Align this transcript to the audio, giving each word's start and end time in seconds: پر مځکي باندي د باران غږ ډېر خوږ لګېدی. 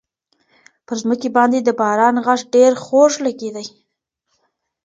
پر 0.87 0.97
مځکي 1.09 1.29
باندي 1.35 1.59
د 1.63 1.69
باران 1.79 2.15
غږ 2.25 2.39
ډېر 2.53 2.71
خوږ 2.83 3.13
لګېدی. 3.25 3.67